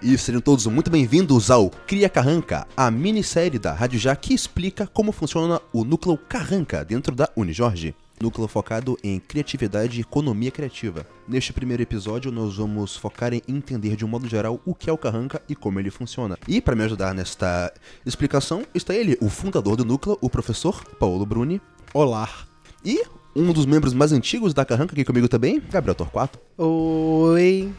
E 0.00 0.16
sejam 0.16 0.40
todos 0.40 0.64
muito 0.66 0.92
bem-vindos 0.92 1.50
ao 1.50 1.70
Cria 1.70 2.08
Carranca, 2.08 2.68
a 2.76 2.88
minissérie 2.88 3.58
da 3.58 3.72
Rádio 3.72 3.98
Já 3.98 4.14
que 4.14 4.32
explica 4.32 4.86
como 4.86 5.10
funciona 5.10 5.60
o 5.72 5.82
núcleo 5.82 6.16
Carranca 6.16 6.84
dentro 6.84 7.16
da 7.16 7.28
Unijorge. 7.36 7.96
Núcleo 8.22 8.46
focado 8.46 8.96
em 9.02 9.18
criatividade 9.18 9.98
e 9.98 10.02
economia 10.02 10.52
criativa. 10.52 11.04
Neste 11.26 11.52
primeiro 11.52 11.82
episódio, 11.82 12.30
nós 12.30 12.56
vamos 12.56 12.96
focar 12.96 13.34
em 13.34 13.42
entender 13.48 13.96
de 13.96 14.04
um 14.04 14.08
modo 14.08 14.28
geral 14.28 14.60
o 14.64 14.72
que 14.72 14.88
é 14.88 14.92
o 14.92 14.98
Carranca 14.98 15.42
e 15.48 15.56
como 15.56 15.80
ele 15.80 15.90
funciona. 15.90 16.38
E 16.46 16.60
para 16.60 16.76
me 16.76 16.84
ajudar 16.84 17.12
nesta 17.12 17.72
explicação, 18.06 18.64
está 18.72 18.94
ele, 18.94 19.18
o 19.20 19.28
fundador 19.28 19.74
do 19.74 19.84
núcleo, 19.84 20.16
o 20.20 20.30
professor 20.30 20.84
Paulo 20.96 21.26
Bruni. 21.26 21.60
Olá. 21.92 22.28
E 22.84 23.02
um 23.34 23.52
dos 23.52 23.66
membros 23.66 23.94
mais 23.94 24.12
antigos 24.12 24.54
da 24.54 24.64
Carranca 24.64 24.92
aqui 24.92 25.04
comigo 25.04 25.26
também, 25.26 25.60
Gabriel 25.70 25.96
Torquato. 25.96 26.38
Oi. 26.56 27.72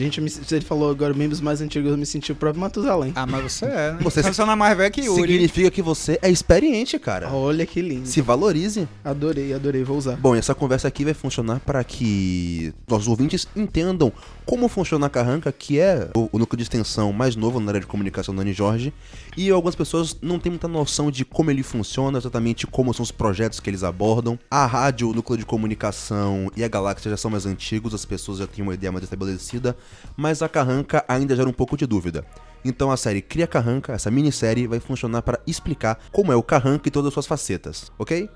Gente, 0.00 0.18
me, 0.18 0.32
ele 0.50 0.64
falou 0.64 0.90
agora 0.90 1.12
membros 1.12 1.42
mais 1.42 1.60
antigos, 1.60 1.90
eu 1.90 1.98
me 1.98 2.06
senti 2.06 2.32
o 2.32 2.34
próprio 2.34 2.58
Matusalém. 2.58 3.12
Ah, 3.14 3.26
mas 3.26 3.52
você 3.52 3.66
é, 3.66 3.92
né? 3.92 3.98
Você 4.00 4.22
Você 4.22 4.44
não 4.46 4.52
é 4.52 4.56
mais 4.56 4.74
velho 4.74 4.90
que 4.90 5.02
Yuri. 5.02 5.32
Significa 5.32 5.70
que 5.70 5.82
você 5.82 6.18
é 6.22 6.30
experiente, 6.30 6.98
cara. 6.98 7.30
Olha 7.30 7.66
que 7.66 7.82
lindo. 7.82 8.08
Se 8.08 8.22
valorize. 8.22 8.88
Adorei, 9.04 9.52
adorei, 9.52 9.84
vou 9.84 9.98
usar. 9.98 10.16
Bom, 10.16 10.34
e 10.34 10.38
essa 10.38 10.54
conversa 10.54 10.88
aqui 10.88 11.04
vai 11.04 11.12
funcionar 11.12 11.60
para 11.60 11.84
que 11.84 12.72
nossos 12.88 13.08
ouvintes 13.08 13.46
entendam 13.54 14.10
como 14.46 14.68
funciona 14.68 15.06
a 15.06 15.10
Carranca, 15.10 15.52
que 15.52 15.78
é 15.78 16.08
o, 16.16 16.30
o 16.32 16.38
núcleo 16.38 16.56
de 16.56 16.62
extensão 16.62 17.12
mais 17.12 17.36
novo 17.36 17.60
na 17.60 17.68
área 17.70 17.80
de 17.80 17.86
comunicação 17.86 18.34
da 18.34 18.40
Anne 18.40 18.54
Jorge. 18.54 18.94
E 19.36 19.50
algumas 19.50 19.74
pessoas 19.74 20.16
não 20.22 20.38
têm 20.38 20.50
muita 20.50 20.66
noção 20.66 21.10
de 21.10 21.26
como 21.26 21.50
ele 21.50 21.62
funciona, 21.62 22.16
exatamente 22.16 22.66
como 22.66 22.94
são 22.94 23.02
os 23.02 23.12
projetos 23.12 23.60
que 23.60 23.68
eles 23.68 23.84
abordam. 23.84 24.38
A 24.50 24.64
rádio, 24.64 25.10
o 25.10 25.12
núcleo 25.12 25.36
de 25.38 25.44
comunicação 25.44 26.50
e 26.56 26.64
a 26.64 26.68
galáxia 26.68 27.10
já 27.10 27.18
são 27.18 27.30
mais 27.30 27.44
antigos, 27.44 27.92
as 27.92 28.06
pessoas 28.06 28.38
já 28.38 28.46
têm 28.46 28.62
uma 28.62 28.72
ideia 28.72 28.90
mais 28.90 29.04
estabelecida, 29.04 29.76
mas 30.16 30.42
a 30.42 30.48
Carranca 30.48 31.04
ainda 31.08 31.34
gera 31.36 31.48
um 31.48 31.52
pouco 31.52 31.76
de 31.76 31.86
dúvida. 31.86 32.24
Então 32.64 32.90
a 32.90 32.96
série 32.96 33.22
Cria 33.22 33.46
Carranca, 33.46 33.92
essa 33.92 34.10
minissérie, 34.10 34.66
vai 34.66 34.80
funcionar 34.80 35.22
para 35.22 35.40
explicar 35.46 35.98
como 36.12 36.32
é 36.32 36.36
o 36.36 36.42
Carranca 36.42 36.88
e 36.88 36.90
todas 36.90 37.08
as 37.08 37.14
suas 37.14 37.26
facetas, 37.26 37.90
ok? 37.98 38.28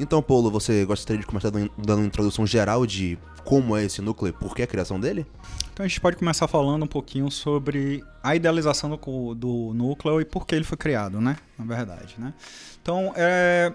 Então, 0.00 0.22
Paulo, 0.22 0.50
você 0.50 0.84
gostaria 0.84 1.20
de 1.20 1.26
começar 1.26 1.50
dando 1.50 1.98
uma 1.98 2.06
introdução 2.06 2.46
geral 2.46 2.86
de 2.86 3.18
como 3.44 3.76
é 3.76 3.84
esse 3.84 4.00
núcleo 4.00 4.30
e 4.30 4.32
por 4.32 4.54
que 4.54 4.62
a 4.62 4.66
criação 4.66 4.98
dele? 4.98 5.26
Então 5.72 5.84
a 5.84 5.88
gente 5.88 6.00
pode 6.00 6.16
começar 6.16 6.48
falando 6.48 6.84
um 6.84 6.88
pouquinho 6.88 7.30
sobre 7.30 8.02
a 8.22 8.34
idealização 8.34 8.90
do, 8.90 9.34
do 9.34 9.72
núcleo 9.74 10.20
e 10.20 10.24
por 10.24 10.46
que 10.46 10.54
ele 10.54 10.64
foi 10.64 10.76
criado, 10.76 11.20
né? 11.20 11.36
Na 11.58 11.64
verdade, 11.64 12.14
né? 12.18 12.32
Então, 12.80 13.12
é, 13.16 13.72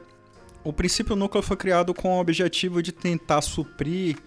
o 0.63 0.73
princípio 0.73 1.15
núcleo 1.15 1.43
foi 1.43 1.57
criado 1.57 1.93
com 1.93 2.17
o 2.17 2.19
objetivo 2.19 2.81
de 2.81 2.91
tentar 2.91 3.41
suprir 3.41 4.17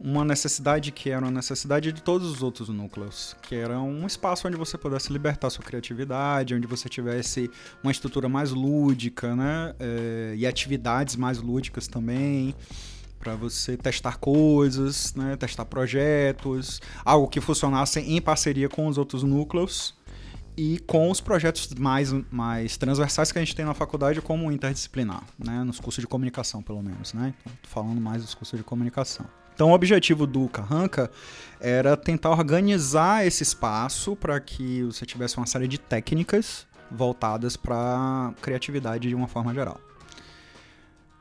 uma 0.00 0.24
necessidade 0.24 0.90
que 0.90 1.10
era 1.10 1.22
uma 1.22 1.30
necessidade 1.30 1.92
de 1.92 2.02
todos 2.02 2.30
os 2.30 2.42
outros 2.42 2.70
núcleos, 2.70 3.36
que 3.42 3.54
era 3.54 3.78
um 3.78 4.06
espaço 4.06 4.48
onde 4.48 4.56
você 4.56 4.78
pudesse 4.78 5.12
libertar 5.12 5.50
sua 5.50 5.62
criatividade, 5.62 6.54
onde 6.54 6.66
você 6.66 6.88
tivesse 6.88 7.50
uma 7.82 7.92
estrutura 7.92 8.28
mais 8.28 8.50
lúdica, 8.50 9.36
né? 9.36 9.74
É, 9.78 10.34
e 10.36 10.46
atividades 10.46 11.16
mais 11.16 11.38
lúdicas 11.38 11.86
também 11.86 12.54
para 13.18 13.36
você 13.36 13.76
testar 13.76 14.16
coisas, 14.16 15.14
né, 15.14 15.36
testar 15.36 15.66
projetos, 15.66 16.80
algo 17.04 17.28
que 17.28 17.38
funcionasse 17.38 18.00
em 18.00 18.18
parceria 18.18 18.66
com 18.66 18.86
os 18.86 18.96
outros 18.96 19.22
núcleos 19.22 19.94
e 20.56 20.78
com 20.86 21.10
os 21.10 21.20
projetos 21.20 21.68
mais, 21.74 22.12
mais 22.30 22.78
transversais 22.78 23.30
que 23.30 23.38
a 23.38 23.42
gente 23.44 23.54
tem 23.54 23.66
na 23.66 23.74
faculdade 23.74 24.22
como 24.22 24.50
interdisciplinar, 24.50 25.22
né, 25.38 25.62
nos 25.64 25.78
cursos 25.78 26.00
de 26.00 26.08
comunicação 26.08 26.62
pelo 26.62 26.82
menos, 26.82 27.12
né, 27.12 27.34
então, 27.40 27.52
falando 27.64 28.00
mais 28.00 28.22
dos 28.22 28.34
cursos 28.34 28.58
de 28.58 28.64
comunicação. 28.64 29.26
Então 29.54 29.70
o 29.70 29.74
objetivo 29.74 30.26
do 30.26 30.48
Carranca 30.48 31.10
era 31.60 31.96
tentar 31.96 32.30
organizar 32.30 33.26
esse 33.26 33.42
espaço 33.42 34.16
para 34.16 34.40
que 34.40 34.82
você 34.84 35.04
tivesse 35.04 35.36
uma 35.36 35.46
série 35.46 35.68
de 35.68 35.78
técnicas 35.78 36.66
voltadas 36.90 37.56
para 37.56 38.32
criatividade 38.40 39.08
de 39.08 39.14
uma 39.14 39.28
forma 39.28 39.52
geral. 39.54 39.80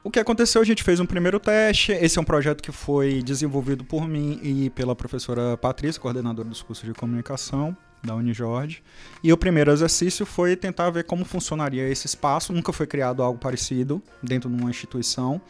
O 0.01 0.09
que 0.09 0.19
aconteceu? 0.19 0.61
A 0.61 0.65
gente 0.65 0.81
fez 0.81 0.99
um 1.01 1.05
primeiro 1.05 1.39
teste. 1.39 1.91
Esse 1.91 2.17
é 2.17 2.21
um 2.21 2.25
projeto 2.25 2.63
que 2.63 2.71
foi 2.71 3.21
desenvolvido 3.21 3.83
por 3.83 4.07
mim 4.07 4.39
e 4.41 4.69
pela 4.69 4.95
professora 4.95 5.57
Patrícia, 5.57 6.01
coordenadora 6.01 6.47
dos 6.47 6.61
cursos 6.61 6.87
de 6.87 6.93
comunicação 6.93 7.75
da 8.01 8.15
Unijorge. 8.15 8.81
E 9.21 9.33
o 9.33 9.37
primeiro 9.37 9.71
exercício 9.71 10.25
foi 10.25 10.55
tentar 10.55 10.89
ver 10.89 11.03
como 11.03 11.25
funcionaria 11.25 11.87
esse 11.89 12.07
espaço. 12.07 12.53
Nunca 12.53 12.71
foi 12.71 12.87
criado 12.87 13.21
algo 13.21 13.37
parecido 13.37 14.01
dentro 14.23 14.49
de 14.49 14.55
uma 14.55 14.69
instituição. 14.69 15.41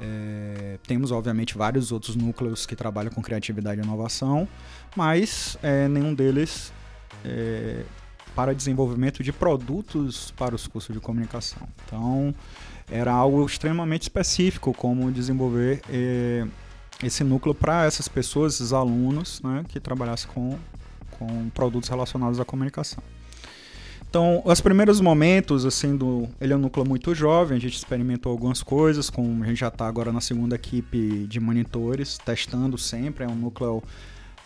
É, 0.00 0.78
temos, 0.86 1.10
obviamente, 1.10 1.56
vários 1.56 1.90
outros 1.90 2.14
núcleos 2.14 2.66
que 2.66 2.76
trabalham 2.76 3.10
com 3.10 3.20
criatividade 3.20 3.80
e 3.80 3.84
inovação, 3.84 4.48
mas 4.96 5.58
é, 5.62 5.88
nenhum 5.88 6.14
deles 6.14 6.72
é, 7.24 7.82
para 8.34 8.54
desenvolvimento 8.54 9.22
de 9.22 9.32
produtos 9.32 10.30
para 10.36 10.54
os 10.54 10.66
cursos 10.66 10.94
de 10.94 11.00
comunicação. 11.00 11.68
Então, 11.84 12.34
era 12.90 13.12
algo 13.12 13.44
extremamente 13.44 14.02
específico, 14.02 14.72
como 14.72 15.10
desenvolver 15.10 15.82
eh, 15.90 16.46
esse 17.02 17.22
núcleo 17.22 17.54
para 17.54 17.84
essas 17.84 18.08
pessoas, 18.08 18.54
esses 18.54 18.72
alunos, 18.72 19.42
né, 19.42 19.64
que 19.68 19.78
trabalhassem 19.78 20.30
com, 20.32 20.58
com 21.18 21.50
produtos 21.50 21.88
relacionados 21.88 22.40
à 22.40 22.44
comunicação. 22.44 23.02
Então, 24.08 24.40
os 24.42 24.60
primeiros 24.60 25.02
momentos, 25.02 25.66
assim, 25.66 25.94
do, 25.94 26.26
ele 26.40 26.54
é 26.54 26.56
um 26.56 26.60
núcleo 26.60 26.86
muito 26.86 27.14
jovem, 27.14 27.58
a 27.58 27.60
gente 27.60 27.76
experimentou 27.76 28.32
algumas 28.32 28.62
coisas, 28.62 29.10
com, 29.10 29.42
a 29.42 29.46
gente 29.46 29.58
já 29.58 29.68
está 29.68 29.86
agora 29.86 30.10
na 30.10 30.20
segunda 30.20 30.56
equipe 30.56 31.26
de 31.26 31.38
monitores, 31.38 32.16
testando 32.16 32.78
sempre, 32.78 33.24
é 33.24 33.28
um 33.28 33.34
núcleo 33.34 33.82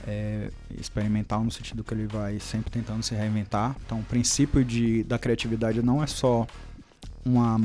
é, 0.04 0.50
experimental 0.80 1.44
no 1.44 1.50
sentido 1.52 1.84
que 1.84 1.94
ele 1.94 2.08
vai 2.08 2.40
sempre 2.40 2.72
tentando 2.72 3.04
se 3.04 3.14
reinventar. 3.14 3.76
Então, 3.86 4.00
o 4.00 4.02
princípio 4.02 4.64
de, 4.64 5.04
da 5.04 5.16
criatividade 5.16 5.80
não 5.80 6.02
é 6.02 6.08
só 6.08 6.44
uma, 7.24 7.60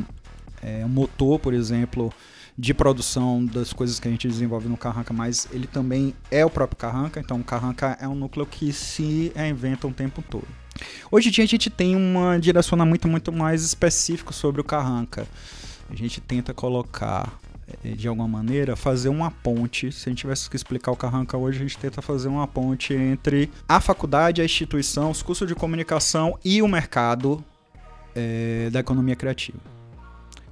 é, 0.62 0.86
um 0.86 0.90
motor, 0.90 1.40
por 1.40 1.52
exemplo, 1.52 2.14
de 2.56 2.76
produção 2.76 3.44
das 3.44 3.74
coisas 3.74 4.00
que 4.00 4.08
a 4.08 4.12
gente 4.12 4.28
desenvolve 4.28 4.68
no 4.68 4.78
Carranca, 4.78 5.14
mas 5.14 5.48
ele 5.52 5.66
também 5.66 6.14
é 6.30 6.46
o 6.46 6.50
próprio 6.50 6.78
Carranca. 6.78 7.20
Então, 7.20 7.40
o 7.40 7.44
Carranca 7.44 7.98
é 8.00 8.08
um 8.08 8.16
núcleo 8.16 8.46
que 8.46 8.72
se 8.72 9.32
reinventa 9.36 9.88
o 9.88 9.92
tempo 9.92 10.22
todo. 10.22 10.48
Hoje 11.12 11.30
em 11.30 11.32
dia 11.32 11.44
a 11.44 11.48
gente 11.48 11.70
tem 11.70 11.96
um 11.96 12.40
direcionamento 12.40 13.08
muito 13.08 13.32
mais 13.32 13.64
específico 13.64 14.34
sobre 14.34 14.62
o 14.62 14.64
Carranca. 14.64 15.28
A 15.90 15.96
gente 15.96 16.20
tenta 16.20 16.54
colocar 16.54 17.40
eh, 17.84 17.92
de 17.92 18.08
alguma 18.08 18.28
maneira, 18.28 18.76
fazer 18.76 19.10
uma 19.10 19.32
ponte. 19.32 19.92
Se 19.92 20.08
a 20.08 20.12
gente 20.12 20.20
tivesse 20.20 20.50
que 20.50 20.56
explicar 20.56 20.92
o 20.92 20.96
Carranca 20.96 21.38
hoje, 21.38 21.60
a 21.60 21.62
gente 21.62 21.78
tenta 21.78 22.02
fazer 22.02 22.28
uma 22.28 22.48
ponte 22.48 22.94
entre 22.94 23.50
a 23.68 23.80
faculdade, 23.80 24.42
a 24.42 24.46
instituição, 24.46 25.12
os 25.12 25.22
cursos 25.22 25.48
de 25.48 25.56
comunicação 25.56 26.38
e 26.44 26.62
o 26.62 26.68
mercado 26.68 27.44
eh, 28.16 28.70
da 28.72 28.80
economia 28.80 29.16
criativa. 29.16 29.77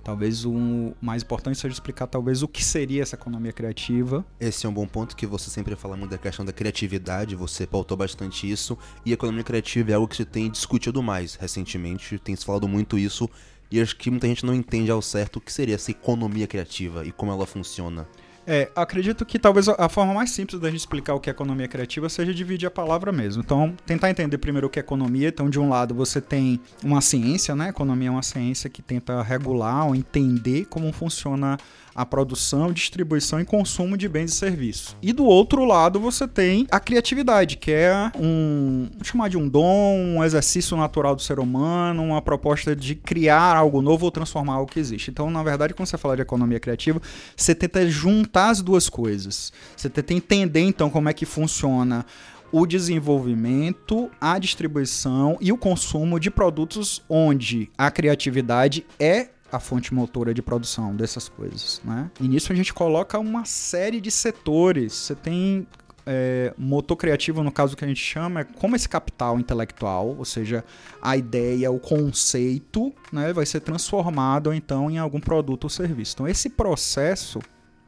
Talvez 0.06 0.46
o 0.46 0.94
mais 1.02 1.24
importante 1.24 1.58
seja 1.58 1.74
explicar 1.74 2.06
talvez 2.06 2.44
o 2.44 2.48
que 2.48 2.64
seria 2.64 3.02
essa 3.02 3.16
economia 3.16 3.52
criativa. 3.52 4.24
Esse 4.40 4.68
é 4.68 4.70
um 4.70 4.72
bom 4.72 4.86
ponto 4.86 5.16
que 5.16 5.26
você 5.26 5.50
sempre 5.50 5.76
fala 5.76 5.98
muito 5.98 6.12
da 6.12 6.18
questão 6.20 6.46
da 6.46 6.54
criatividade, 6.54 7.36
você 7.36 7.66
pautou 7.66 7.98
bastante 7.98 8.48
isso, 8.48 8.78
e 9.04 9.10
a 9.10 9.16
economia 9.16 9.44
criativa 9.44 9.90
é 9.90 9.94
algo 9.96 10.08
que 10.08 10.18
se 10.18 10.24
tem 10.24 10.52
discutido 10.52 11.02
mais 11.02 11.34
recentemente, 11.34 12.20
tem 12.20 12.36
se 12.36 12.46
falado 12.46 12.68
muito 12.68 13.00
isso, 13.00 13.28
e 13.72 13.82
acho 13.82 13.98
que 13.98 14.12
muita 14.12 14.28
gente 14.28 14.46
não 14.46 14.54
entende 14.54 14.92
ao 14.92 15.02
certo 15.02 15.38
o 15.38 15.42
que 15.42 15.52
seria 15.52 15.74
essa 15.74 15.90
economia 15.90 16.46
criativa 16.46 17.04
e 17.04 17.12
como 17.12 17.32
ela 17.32 17.48
funciona. 17.48 18.08
É, 18.48 18.70
acredito 18.76 19.26
que 19.26 19.40
talvez 19.40 19.68
a 19.68 19.90
forma 19.90 20.14
mais 20.14 20.30
simples 20.32 20.60
da 20.62 20.70
gente 20.70 20.80
explicar 20.80 21.16
o 21.16 21.20
que 21.20 21.30
é 21.30 21.32
economia 21.32 21.68
criativa 21.68 22.08
seja 22.10 22.34
dividir 22.34 22.68
a 22.68 22.72
palavra 22.72 23.12
mesmo. 23.12 23.42
Então, 23.44 23.76
tentar 23.86 24.10
entender 24.10 24.38
primeiro 24.38 24.68
o 24.68 24.70
que 24.70 24.80
é 24.80 24.82
economia. 24.82 25.30
Então, 25.30 25.50
de 25.50 25.60
um 25.60 25.68
lado, 25.68 25.96
você 25.96 26.22
tem 26.22 26.60
uma 26.84 27.02
ciência, 27.02 27.56
né? 27.56 27.70
Economia 27.70 28.10
é 28.10 28.12
uma 28.12 28.24
ciência 28.24 28.70
que 28.70 28.82
tenta 28.82 29.22
regular 29.24 29.88
ou 29.88 29.96
entender 29.96 30.66
como 30.66 30.92
funciona 30.92 31.58
a 31.96 32.06
produção, 32.06 32.74
distribuição 32.74 33.40
e 33.40 33.46
consumo 33.46 33.96
de 33.96 34.10
bens 34.10 34.34
e 34.34 34.36
serviços. 34.36 34.98
E 35.02 35.14
do 35.14 35.24
outro 35.24 35.64
lado, 35.64 35.98
você 35.98 36.28
tem 36.28 36.68
a 36.70 36.80
criatividade, 36.80 37.56
que 37.56 37.72
é 37.72 38.12
um, 38.20 38.90
vamos 38.92 39.08
chamar 39.08 39.30
de 39.30 39.38
um 39.38 39.48
dom, 39.48 39.96
um 40.18 40.24
exercício 40.24 40.76
natural 40.76 41.16
do 41.16 41.22
ser 41.22 41.40
humano, 41.40 42.04
uma 42.04 42.22
proposta 42.22 42.76
de 42.76 42.96
criar 42.96 43.56
algo 43.56 43.82
novo 43.82 44.06
ou 44.06 44.12
transformar 44.12 44.56
algo 44.56 44.70
que 44.70 44.80
existe. 44.80 45.10
Então, 45.10 45.30
na 45.32 45.42
verdade, 45.42 45.74
quando 45.74 45.88
você 45.88 45.98
fala 45.98 46.18
de 46.18 46.22
economia 46.22 46.60
criativa, 46.60 47.02
você 47.36 47.56
tenta 47.56 47.88
juntar 47.88 48.50
as 48.50 48.62
duas 48.62 48.90
coisas. 48.90 49.54
Você 49.78 49.90
tenta 49.90 50.14
entender, 50.14 50.62
então, 50.62 50.90
como 50.90 51.08
é 51.08 51.14
que 51.14 51.26
funciona 51.26 52.06
o 52.52 52.66
desenvolvimento, 52.66 54.10
a 54.20 54.40
distribuição 54.40 55.38
e 55.42 55.52
o 55.52 55.58
consumo 55.58 56.20
de 56.20 56.30
produtos 56.30 57.04
onde 57.10 57.70
a 57.78 57.92
criatividade 57.92 58.86
é 59.00 59.30
a 59.52 59.60
fonte 59.60 59.94
motora 59.94 60.34
de 60.34 60.42
produção 60.42 60.96
dessas 60.96 61.30
coisas, 61.30 61.82
né? 61.84 62.10
E 62.20 62.28
nisso 62.28 62.52
a 62.52 62.56
gente 62.56 62.74
coloca 62.74 63.18
uma 63.20 63.46
série 63.46 64.02
de 64.02 64.12
setores. 64.12 64.94
Você 64.94 65.16
tem 65.16 65.68
é, 66.06 66.54
motor 66.58 66.96
criativo, 66.96 67.44
no 67.44 67.52
caso 67.52 67.76
que 67.76 67.84
a 67.84 67.88
gente 67.88 68.02
chama, 68.02 68.42
é 68.42 68.44
como 68.44 68.76
esse 68.76 68.88
capital 68.88 69.40
intelectual, 69.40 70.16
ou 70.18 70.26
seja, 70.26 70.64
a 71.02 71.18
ideia, 71.18 71.72
o 71.72 71.80
conceito, 71.80 72.94
né, 73.12 73.34
vai 73.34 73.46
ser 73.46 73.62
transformado 73.62 74.54
então 74.54 74.90
em 74.90 74.98
algum 74.98 75.20
produto 75.20 75.66
ou 75.66 75.70
serviço. 75.70 76.14
Então 76.16 76.28
esse 76.28 76.50
processo 76.50 77.40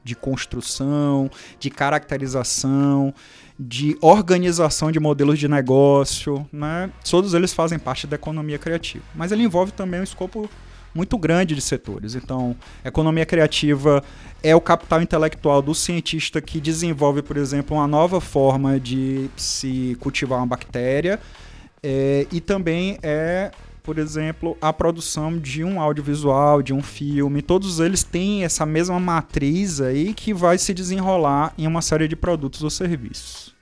de 0.03 0.15
construção, 0.15 1.29
de 1.59 1.69
caracterização, 1.69 3.13
de 3.59 3.97
organização 4.01 4.91
de 4.91 4.99
modelos 4.99 5.37
de 5.37 5.49
negócio, 5.49 6.47
né? 6.51 6.89
Todos 7.09 7.33
eles 7.33 7.53
fazem 7.53 7.77
parte 7.77 8.07
da 8.07 8.15
economia 8.15 8.57
criativa. 8.57 9.03
Mas 9.13 9.33
ele 9.33 9.43
envolve 9.43 9.73
também 9.73 9.99
um 9.99 10.03
escopo 10.03 10.49
muito 10.97 11.15
grande 11.17 11.53
de 11.53 11.61
setores. 11.61 12.15
Então, 12.15 12.55
economia 12.83 13.25
criativa 13.25 14.03
é 14.41 14.55
o 14.55 14.59
capital 14.59 14.99
intelectual 14.99 15.61
do 15.61 15.75
cientista 15.75 16.41
que 16.41 16.59
desenvolve, 16.59 17.21
por 17.21 17.37
exemplo, 17.37 17.77
uma 17.77 17.87
nova 17.87 18.19
forma 18.19 18.79
de 18.79 19.29
se 19.37 19.95
cultivar 19.99 20.39
uma 20.39 20.47
bactéria. 20.47 21.19
É, 21.83 22.25
e 22.31 22.41
também 22.41 22.97
é 23.03 23.51
por 23.83 23.97
exemplo, 23.97 24.57
a 24.59 24.73
produção 24.73 25.39
de 25.39 25.63
um 25.63 25.79
audiovisual, 25.79 26.61
de 26.61 26.73
um 26.73 26.83
filme, 26.83 27.41
todos 27.41 27.79
eles 27.79 28.03
têm 28.03 28.43
essa 28.43 28.65
mesma 28.65 28.99
matriz 28.99 29.79
aí 29.79 30.13
que 30.13 30.33
vai 30.33 30.57
se 30.57 30.73
desenrolar 30.73 31.53
em 31.57 31.65
uma 31.65 31.81
série 31.81 32.05
de 32.05 32.13
produtos 32.13 32.61
ou 32.63 32.69
serviços. 32.69 33.55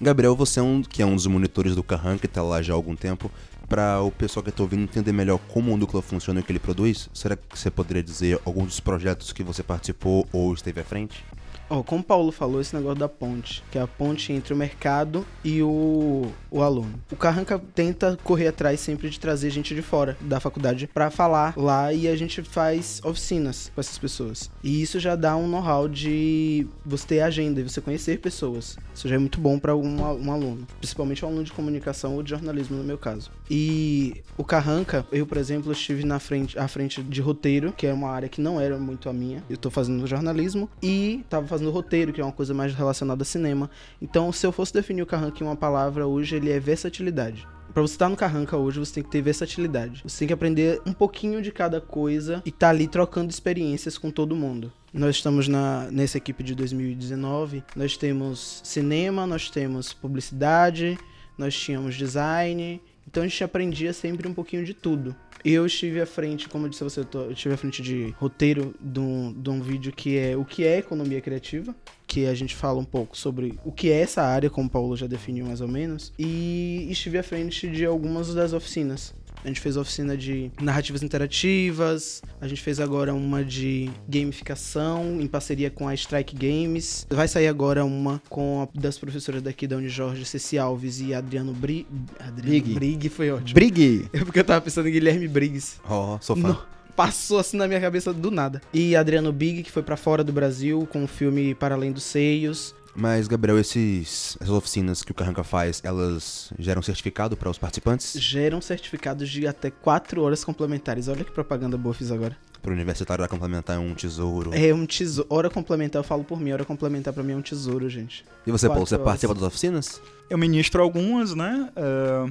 Gabriel, 0.00 0.34
você 0.34 0.60
é 0.60 0.62
um 0.62 0.82
que 0.82 1.02
é 1.02 1.06
um 1.06 1.14
dos 1.14 1.26
monitores 1.26 1.74
do 1.74 1.82
Carran, 1.82 2.16
que 2.16 2.24
está 2.24 2.42
lá 2.42 2.62
já 2.62 2.72
há 2.72 2.76
algum 2.76 2.96
tempo. 2.96 3.30
Para 3.68 4.00
o 4.00 4.12
pessoal 4.12 4.44
que 4.44 4.50
está 4.50 4.62
ouvindo 4.62 4.84
entender 4.84 5.12
melhor 5.12 5.40
como 5.48 5.74
o 5.74 5.76
núcleo 5.76 6.00
funciona 6.00 6.38
e 6.38 6.42
o 6.42 6.46
que 6.46 6.52
ele 6.52 6.58
produz, 6.60 7.10
será 7.12 7.36
que 7.36 7.58
você 7.58 7.68
poderia 7.68 8.02
dizer 8.02 8.40
alguns 8.44 8.66
dos 8.66 8.80
projetos 8.80 9.32
que 9.32 9.42
você 9.42 9.62
participou 9.62 10.26
ou 10.32 10.54
esteve 10.54 10.80
à 10.80 10.84
frente? 10.84 11.24
Oh, 11.68 11.82
como 11.82 12.00
o 12.00 12.04
Paulo 12.04 12.30
falou, 12.30 12.60
esse 12.60 12.74
negócio 12.74 12.98
da 12.98 13.08
ponte, 13.08 13.62
que 13.72 13.78
é 13.78 13.80
a 13.80 13.86
ponte 13.86 14.32
entre 14.32 14.54
o 14.54 14.56
mercado 14.56 15.26
e 15.44 15.62
o, 15.62 16.30
o 16.50 16.62
aluno. 16.62 16.94
O 17.10 17.16
Carranca 17.16 17.60
tenta 17.74 18.16
correr 18.22 18.48
atrás 18.48 18.78
sempre 18.78 19.10
de 19.10 19.18
trazer 19.18 19.50
gente 19.50 19.74
de 19.74 19.82
fora 19.82 20.16
da 20.20 20.38
faculdade 20.38 20.86
para 20.86 21.10
falar 21.10 21.54
lá 21.56 21.92
e 21.92 22.06
a 22.06 22.14
gente 22.14 22.40
faz 22.42 23.00
oficinas 23.04 23.72
com 23.74 23.80
essas 23.80 23.98
pessoas. 23.98 24.50
E 24.62 24.80
isso 24.80 25.00
já 25.00 25.16
dá 25.16 25.36
um 25.36 25.48
know-how 25.48 25.88
de 25.88 26.68
você 26.84 27.06
ter 27.06 27.20
agenda 27.20 27.60
e 27.60 27.64
você 27.64 27.80
conhecer 27.80 28.20
pessoas. 28.20 28.76
Isso 28.94 29.08
já 29.08 29.16
é 29.16 29.18
muito 29.18 29.40
bom 29.40 29.58
para 29.58 29.74
um, 29.74 30.00
um 30.00 30.32
aluno, 30.32 30.66
principalmente 30.78 31.24
um 31.24 31.28
aluno 31.28 31.44
de 31.44 31.52
comunicação 31.52 32.14
ou 32.14 32.22
de 32.22 32.30
jornalismo 32.30 32.76
no 32.76 32.84
meu 32.84 32.96
caso. 32.96 33.30
E 33.50 34.22
o 34.38 34.44
Carranca, 34.44 35.04
eu, 35.10 35.26
por 35.26 35.36
exemplo, 35.36 35.72
estive 35.72 36.04
na 36.04 36.20
frente, 36.20 36.56
à 36.58 36.68
frente 36.68 37.02
de 37.02 37.20
roteiro, 37.20 37.72
que 37.72 37.86
é 37.86 37.92
uma 37.92 38.10
área 38.10 38.28
que 38.28 38.40
não 38.40 38.60
era 38.60 38.78
muito 38.78 39.08
a 39.08 39.12
minha. 39.12 39.42
Eu 39.50 39.56
tô 39.56 39.68
fazendo 39.68 40.06
jornalismo 40.06 40.68
e 40.80 41.24
tava 41.28 41.46
fazendo 41.46 41.55
roteiro, 41.70 42.12
que 42.12 42.20
é 42.20 42.24
uma 42.24 42.32
coisa 42.32 42.52
mais 42.52 42.74
relacionada 42.74 43.22
a 43.22 43.24
cinema. 43.24 43.70
Então, 44.00 44.32
se 44.32 44.46
eu 44.46 44.52
fosse 44.52 44.72
definir 44.72 45.02
o 45.02 45.06
Carranca 45.06 45.42
em 45.42 45.46
uma 45.46 45.56
palavra 45.56 46.06
hoje, 46.06 46.36
ele 46.36 46.50
é 46.50 46.60
versatilidade. 46.60 47.46
Para 47.72 47.82
você 47.82 47.94
estar 47.94 48.08
no 48.08 48.16
Carranca 48.16 48.56
hoje, 48.56 48.78
você 48.78 48.94
tem 48.94 49.02
que 49.02 49.10
ter 49.10 49.20
versatilidade. 49.20 50.02
Você 50.02 50.20
tem 50.20 50.28
que 50.28 50.34
aprender 50.34 50.80
um 50.86 50.94
pouquinho 50.94 51.42
de 51.42 51.52
cada 51.52 51.78
coisa 51.80 52.42
e 52.44 52.48
estar 52.48 52.68
tá 52.68 52.70
ali 52.70 52.88
trocando 52.88 53.30
experiências 53.30 53.98
com 53.98 54.10
todo 54.10 54.34
mundo. 54.34 54.72
Nós 54.94 55.16
estamos 55.16 55.46
na, 55.46 55.90
nessa 55.90 56.16
equipe 56.16 56.42
de 56.42 56.54
2019. 56.54 57.62
Nós 57.76 57.96
temos 57.96 58.62
cinema, 58.64 59.26
nós 59.26 59.50
temos 59.50 59.92
publicidade, 59.92 60.98
nós 61.36 61.54
tínhamos 61.54 61.96
design. 61.96 62.80
Então 63.06 63.22
a 63.22 63.26
gente 63.26 63.44
aprendia 63.44 63.92
sempre 63.92 64.26
um 64.26 64.32
pouquinho 64.32 64.64
de 64.64 64.72
tudo. 64.72 65.14
Eu 65.48 65.64
estive 65.64 66.00
à 66.00 66.06
frente, 66.06 66.48
como 66.48 66.66
eu 66.66 66.70
disse 66.70 66.82
a 66.82 66.88
você, 66.88 66.98
eu, 66.98 67.04
tô, 67.04 67.20
eu 67.20 67.30
estive 67.30 67.54
à 67.54 67.56
frente 67.56 67.80
de 67.80 68.12
roteiro 68.18 68.74
de 68.80 68.98
um, 68.98 69.32
de 69.32 69.48
um 69.48 69.60
vídeo 69.60 69.92
que 69.92 70.18
é 70.18 70.36
o 70.36 70.44
que 70.44 70.64
é 70.64 70.78
economia 70.78 71.20
criativa, 71.20 71.72
que 72.04 72.26
a 72.26 72.34
gente 72.34 72.56
fala 72.56 72.80
um 72.80 72.84
pouco 72.84 73.16
sobre 73.16 73.56
o 73.64 73.70
que 73.70 73.88
é 73.88 74.00
essa 74.00 74.22
área, 74.22 74.50
como 74.50 74.66
o 74.66 74.70
Paulo 74.70 74.96
já 74.96 75.06
definiu 75.06 75.46
mais 75.46 75.60
ou 75.60 75.68
menos, 75.68 76.12
e 76.18 76.88
estive 76.90 77.18
à 77.18 77.22
frente 77.22 77.68
de 77.68 77.84
algumas 77.84 78.34
das 78.34 78.52
oficinas. 78.52 79.14
A 79.44 79.48
gente 79.48 79.60
fez 79.60 79.76
oficina 79.76 80.16
de 80.16 80.50
narrativas 80.60 81.02
interativas, 81.02 82.22
a 82.40 82.48
gente 82.48 82.62
fez 82.62 82.80
agora 82.80 83.14
uma 83.14 83.44
de 83.44 83.90
gamificação 84.08 85.20
em 85.20 85.26
parceria 85.26 85.70
com 85.70 85.86
a 85.86 85.94
Strike 85.94 86.34
Games. 86.34 87.06
Vai 87.10 87.28
sair 87.28 87.46
agora 87.46 87.84
uma 87.84 88.20
com 88.28 88.62
a 88.62 88.78
das 88.80 88.98
professoras 88.98 89.42
daqui 89.42 89.66
da 89.66 89.76
Unijorge, 89.76 90.24
Ceci 90.24 90.58
Alves 90.58 91.00
e 91.00 91.14
Adriano 91.14 91.52
Bri... 91.52 91.86
Adriano 92.18 92.42
Brig. 92.42 92.74
Brig 92.74 93.08
foi 93.08 93.30
ótimo. 93.30 93.54
Brig! 93.54 94.08
É 94.12 94.18
porque 94.24 94.40
eu 94.40 94.44
tava 94.44 94.60
pensando 94.60 94.88
em 94.88 94.92
Guilherme 94.92 95.28
Briggs. 95.28 95.76
Ó, 95.88 96.16
oh, 96.16 96.22
sou 96.22 96.36
fã. 96.36 96.48
Não, 96.48 96.62
passou 96.96 97.38
assim 97.38 97.56
na 97.56 97.68
minha 97.68 97.80
cabeça 97.80 98.12
do 98.12 98.30
nada. 98.30 98.60
E 98.72 98.96
Adriano 98.96 99.32
Big, 99.32 99.62
que 99.62 99.70
foi 99.70 99.82
para 99.82 99.96
fora 99.96 100.24
do 100.24 100.32
Brasil 100.32 100.88
com 100.90 101.04
o 101.04 101.06
filme 101.06 101.54
Para 101.54 101.74
Além 101.74 101.92
dos 101.92 102.02
Seios. 102.02 102.74
Mas, 102.96 103.28
Gabriel, 103.28 103.58
esses, 103.58 104.38
essas 104.40 104.54
oficinas 104.54 105.02
que 105.02 105.12
o 105.12 105.14
Carranca 105.14 105.44
faz, 105.44 105.82
elas 105.84 106.50
geram 106.58 106.80
certificado 106.80 107.36
para 107.36 107.50
os 107.50 107.58
participantes? 107.58 108.14
Geram 108.18 108.60
certificados 108.60 109.28
de 109.28 109.46
até 109.46 109.70
4 109.70 110.22
horas 110.22 110.42
complementares. 110.42 111.06
Olha 111.06 111.22
que 111.22 111.30
propaganda 111.30 111.76
boa 111.76 111.94
fiz 111.94 112.10
agora. 112.10 112.36
Para 112.62 112.70
o 112.70 112.74
universitário, 112.74 113.22
hora 113.22 113.28
complementar 113.28 113.76
é 113.76 113.78
um 113.78 113.94
tesouro. 113.94 114.52
É 114.54 114.72
um 114.72 114.86
tesouro. 114.86 115.28
Hora 115.30 115.50
complementar, 115.50 116.00
eu 116.00 116.04
falo 116.04 116.24
por 116.24 116.40
mim. 116.40 116.52
Hora 116.52 116.64
complementar 116.64 117.12
para 117.12 117.22
mim 117.22 117.34
é 117.34 117.36
um 117.36 117.42
tesouro, 117.42 117.88
gente. 117.88 118.24
E 118.46 118.50
você, 118.50 118.66
Paulo, 118.66 118.86
você 118.86 118.94
horas. 118.94 119.04
participa 119.04 119.34
das 119.34 119.42
oficinas? 119.42 120.00
Eu 120.30 120.38
ministro 120.38 120.82
algumas, 120.82 121.34
né? 121.34 121.70
É, 121.76 122.30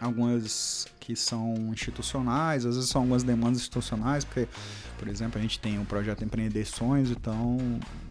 algumas 0.00 0.86
que 0.98 1.14
são 1.14 1.54
institucionais, 1.72 2.64
às 2.64 2.74
vezes 2.74 2.90
são 2.90 3.02
algumas 3.02 3.22
demandas 3.22 3.60
institucionais, 3.60 4.24
porque, 4.24 4.48
por 4.98 5.06
exemplo, 5.08 5.38
a 5.38 5.42
gente 5.42 5.60
tem 5.60 5.78
o 5.78 5.84
projeto 5.84 6.24
Empreender 6.24 6.64
Sonhos, 6.64 7.10
então 7.10 7.58